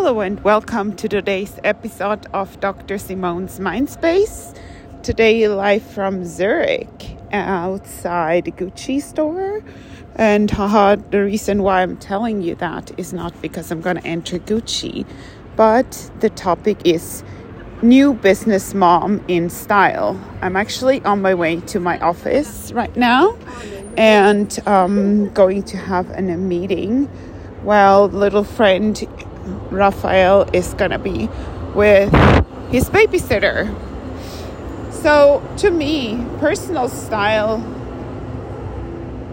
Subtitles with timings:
[0.00, 2.98] Hello and welcome to today's episode of Dr.
[2.98, 4.56] Simone's Mindspace.
[5.02, 9.60] Today, live from Zurich, outside the Gucci store.
[10.14, 14.06] And haha, the reason why I'm telling you that is not because I'm going to
[14.06, 15.04] enter Gucci,
[15.56, 17.24] but the topic is
[17.82, 20.16] new business mom in style.
[20.42, 23.36] I'm actually on my way to my office right now
[23.96, 27.10] and um, going to have a meeting
[27.62, 29.04] while little friend
[29.70, 31.28] Raphael is gonna be
[31.74, 32.12] with
[32.70, 33.74] his babysitter.
[34.90, 37.64] So, to me, personal style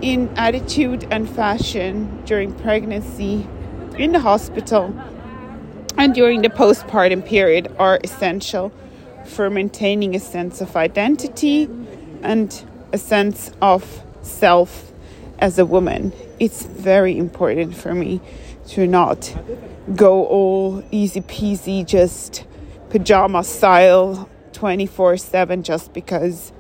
[0.01, 3.47] in attitude and fashion during pregnancy,
[3.97, 4.93] in the hospital,
[5.97, 8.71] and during the postpartum period are essential
[9.25, 11.69] for maintaining a sense of identity
[12.21, 14.91] and a sense of self
[15.39, 16.13] as a woman.
[16.39, 18.21] It's very important for me
[18.69, 19.35] to not
[19.95, 22.45] go all easy peasy, just
[22.89, 26.51] pajama style 24 7 just because,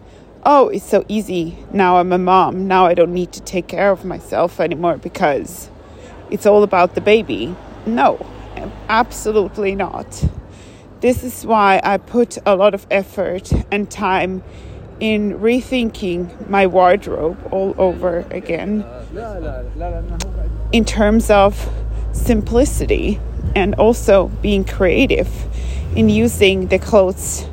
[0.45, 1.57] oh, it's so easy.
[1.71, 2.67] Now I'm a mom.
[2.67, 5.69] Now I don't need to take care of myself anymore because
[6.29, 7.55] it's all about the baby.
[7.85, 8.25] No,
[8.89, 10.25] absolutely not.
[11.01, 14.43] This is why I put a lot of effort and time
[14.99, 18.85] in rethinking my wardrobe all over again
[20.71, 21.69] in terms of
[22.15, 23.19] simplicity
[23.55, 25.29] and also being creative
[25.95, 27.47] in using the clothes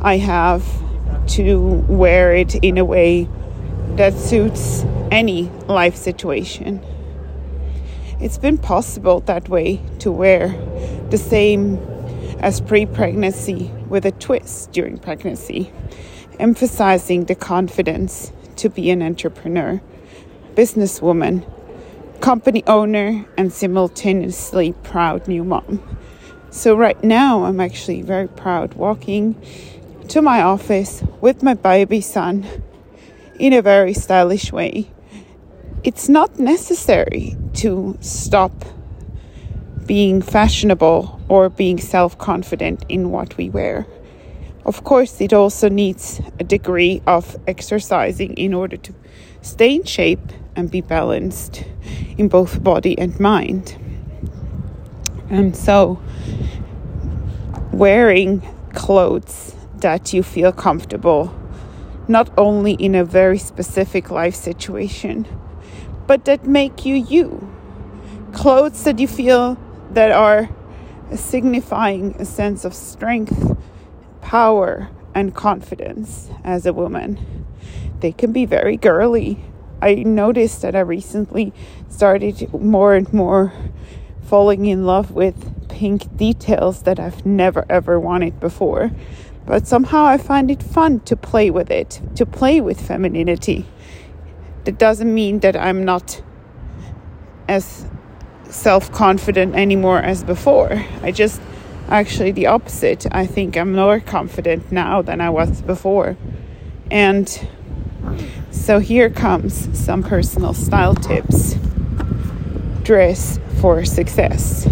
[0.00, 0.64] I have
[1.28, 3.28] to wear it in a way
[3.96, 6.84] that suits any life situation.
[8.20, 10.48] It's been possible that way to wear
[11.10, 11.78] the same
[12.40, 15.72] as pre pregnancy with a twist during pregnancy,
[16.40, 19.80] emphasizing the confidence to be an entrepreneur,
[20.54, 21.44] businesswoman,
[22.22, 25.82] company owner and simultaneously proud new mom.
[26.50, 29.34] So, right now, I'm actually very proud walking
[30.08, 32.46] to my office with my baby son
[33.40, 34.88] in a very stylish way.
[35.82, 38.52] It's not necessary to stop
[39.86, 43.84] being fashionable or being self confident in what we wear.
[44.64, 48.94] Of course, it also needs a degree of exercising in order to
[49.40, 51.64] stay in shape and be balanced
[52.18, 53.76] in both body and mind.
[55.30, 56.00] And so,
[57.72, 58.42] wearing
[58.74, 61.34] clothes that you feel comfortable,
[62.08, 65.26] not only in a very specific life situation,
[66.06, 67.50] but that make you you.
[68.32, 69.58] Clothes that you feel
[69.92, 70.48] that are
[71.14, 73.56] signifying a sense of strength,
[74.20, 77.46] power, and confidence as a woman.
[78.00, 79.44] They can be very girly
[79.82, 81.52] I noticed that I recently
[81.88, 83.52] started more and more
[84.22, 88.92] falling in love with pink details that I've never ever wanted before.
[89.44, 93.66] But somehow I find it fun to play with it, to play with femininity.
[94.64, 96.22] That doesn't mean that I'm not
[97.48, 97.84] as
[98.48, 100.84] self confident anymore as before.
[101.02, 101.40] I just
[101.88, 103.04] actually the opposite.
[103.10, 106.16] I think I'm more confident now than I was before.
[106.88, 107.26] And
[108.52, 111.56] so here comes some personal style tips.
[112.82, 114.68] Dress for success.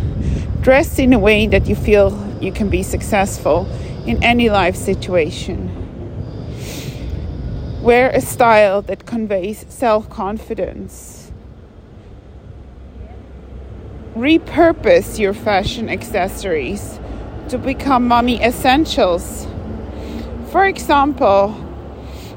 [0.61, 3.67] Dress in a way that you feel you can be successful
[4.07, 5.77] in any life situation.
[7.83, 11.33] Wear a style that conveys self confidence.
[14.15, 17.01] Repurpose your fashion accessories
[17.49, 19.47] to become mommy essentials.
[20.51, 21.57] For example,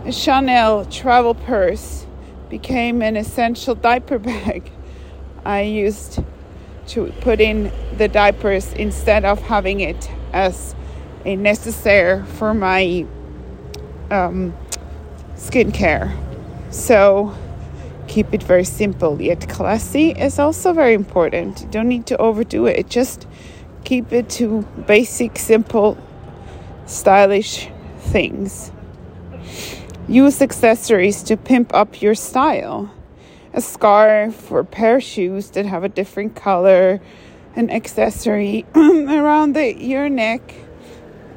[0.05, 2.05] a Chanel travel purse
[2.49, 4.71] became an essential diaper bag.
[5.45, 6.21] I used
[6.87, 10.75] to put in the diapers instead of having it as
[11.25, 13.05] a necessary for my
[14.11, 14.53] um,
[15.35, 16.15] skincare.
[16.71, 17.33] So
[18.07, 21.61] keep it very simple yet classy is also very important.
[21.61, 22.89] You don't need to overdo it.
[22.89, 23.25] Just
[23.85, 25.97] keep it to basic, simple,
[26.85, 28.71] stylish things.
[30.07, 32.93] Use accessories to pimp up your style.
[33.53, 36.99] A scarf or pair of shoes that have a different color,
[37.55, 40.41] an accessory around the, your neck,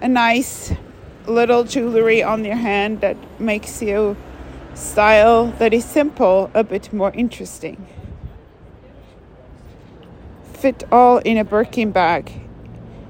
[0.00, 0.72] a nice
[1.28, 4.16] little jewelry on your hand that makes you
[4.74, 7.86] style that is simple a bit more interesting.
[10.54, 12.32] Fit all in a Birkin bag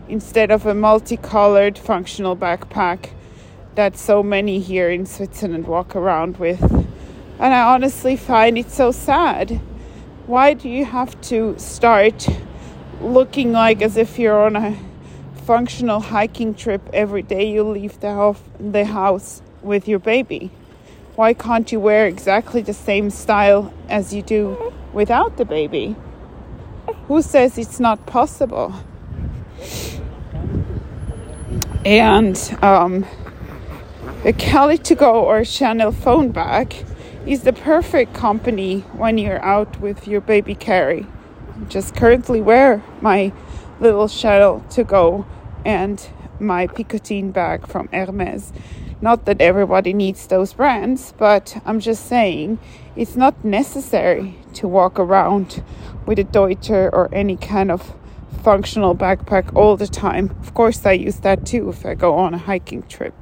[0.07, 3.11] instead of a multicolored functional backpack
[3.77, 6.63] that so many here in Switzerland walk around with.
[7.39, 9.61] And I honestly find it so sad.
[10.27, 12.27] Why do you have to start
[13.01, 14.77] looking like as if you're on a
[15.47, 20.51] functional hiking trip every day you leave the house, the house with your baby.
[21.15, 25.95] Why can't you wear exactly the same style as you do without the baby?
[27.07, 28.75] Who says it's not possible?
[31.85, 33.07] And um,
[34.27, 36.75] Uh, a Kelly to go or Chanel phone bag
[37.27, 41.07] is the perfect company when you're out with your baby carry.
[41.55, 43.33] I just currently wear my
[43.81, 45.27] little Chanel to go
[45.65, 46.09] and
[46.41, 48.53] my Picotin bag from Hermes.
[49.01, 52.59] Not that everybody needs those brands, but I'm just saying
[52.97, 55.63] it's not necessary to walk around
[56.07, 57.95] with a Deuter or any kind of
[58.43, 60.31] functional backpack all the time.
[60.41, 63.15] Of course, I use that too if I go on a hiking trip.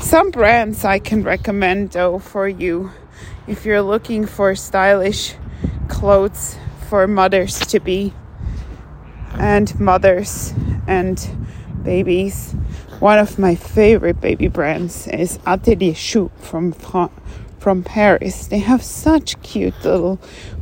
[0.00, 2.92] Some brands I can recommend though for you
[3.46, 5.34] if you're looking for stylish
[5.88, 6.56] clothes
[6.88, 8.12] for mothers to be
[9.34, 10.54] and mothers
[10.86, 11.18] and
[11.82, 12.52] babies.
[13.00, 16.72] One of my favorite baby brands is Atelier Chou from
[17.58, 18.46] from Paris.
[18.46, 20.18] They have such cute little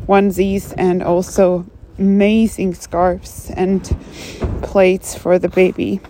[0.09, 1.67] onesies and also
[1.99, 3.85] amazing scarves and
[4.63, 6.01] plates for the baby.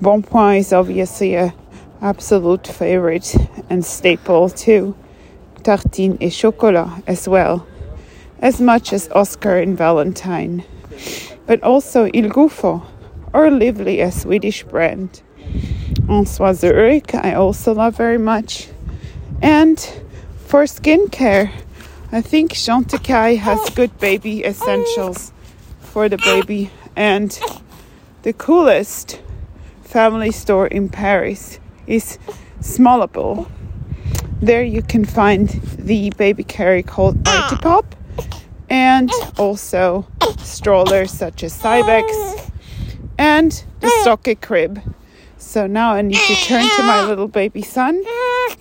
[0.00, 1.54] Bonpoint is obviously a
[2.00, 3.34] absolute favorite
[3.70, 4.96] and staple too.
[5.62, 7.66] Tartine et chocolat as well,
[8.40, 10.64] as much as Oscar and Valentine
[11.46, 12.84] but also Il Gufo
[13.32, 15.22] or Livly, a Swedish brand.
[16.06, 18.68] François Zurich, I also love very much.
[19.42, 19.78] And
[20.46, 21.50] for skincare,
[22.12, 25.32] I think Chantecaille has good baby essentials
[25.80, 26.70] for the baby.
[26.94, 27.38] And
[28.22, 29.20] the coolest
[29.82, 32.18] family store in Paris is
[32.60, 33.48] Smallable.
[34.40, 35.48] There you can find
[35.78, 37.84] the baby carry called Artipop
[38.68, 40.06] and also
[40.38, 42.50] strollers such as Cybex
[43.18, 44.80] and the Stokke crib.
[45.38, 48.02] So now I need to turn to my little baby son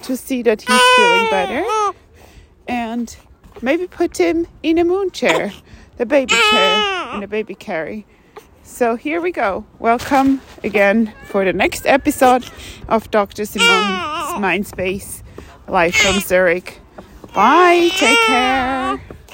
[0.04, 1.66] to see that he's feeling better
[2.68, 3.16] and
[3.62, 5.51] maybe put him in a moon chair,
[5.98, 8.06] the baby chair in a baby carry.
[8.65, 9.63] So here we go.
[9.79, 12.45] Welcome again for the next episode
[12.89, 13.45] of Dr.
[13.45, 15.21] Simone's Mindspace
[15.67, 16.79] live from Zurich.
[17.33, 17.89] Bye.
[17.94, 19.00] Take care.